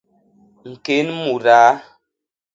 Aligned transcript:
ñkén 0.71 1.07
mudaa. 1.23 1.71